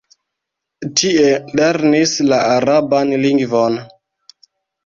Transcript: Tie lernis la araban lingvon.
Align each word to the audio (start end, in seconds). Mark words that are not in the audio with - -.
Tie 1.01 1.27
lernis 1.59 2.15
la 2.31 2.41
araban 2.57 3.15
lingvon. 3.27 3.79